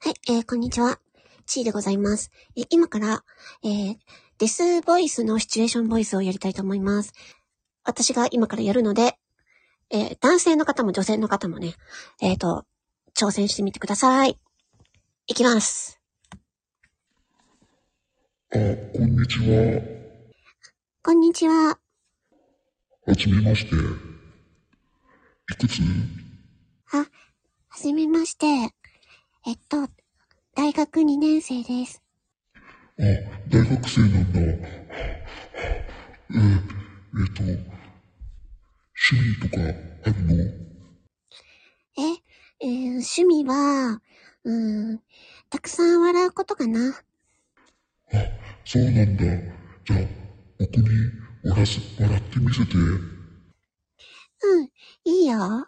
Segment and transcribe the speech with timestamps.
[0.00, 1.00] はい、えー、こんにちは。
[1.44, 2.30] ちーでございます。
[2.56, 3.24] えー今から、
[3.64, 3.96] えー、
[4.38, 7.12] デスボイスのシチュエーションボイスをやりたいと思います。
[7.82, 9.18] 私が今からやるので、
[9.90, 11.74] えー、男性の方も女性の方もね、
[12.22, 12.64] えっ、と、
[13.18, 14.38] 挑戦してみてください。
[15.26, 16.00] いきます。
[18.52, 19.82] あ、こんにちは。
[21.02, 21.76] こんにちは。
[23.04, 23.74] はじめまして。
[23.74, 25.80] いくつ？
[26.92, 27.06] あ、は
[27.80, 28.46] じめまして。
[29.48, 29.88] えっと、
[30.54, 32.02] 大学2年生です。
[32.98, 33.02] あ、
[33.48, 34.40] 大学生なんだ。
[34.40, 37.42] えー、えっ、と、
[39.10, 40.34] 趣味とかあるの？
[41.96, 42.02] え、
[42.60, 44.00] えー趣味は、
[44.44, 45.02] うーん、
[45.50, 46.90] たくさん笑うことかな。
[48.12, 48.16] あ、
[48.64, 49.24] そうなんだ。
[49.86, 50.00] じゃあ、
[50.58, 50.88] 僕に
[51.44, 52.74] 笑す、笑ってみせて。
[54.42, 54.68] うん、
[55.04, 55.67] いいよ。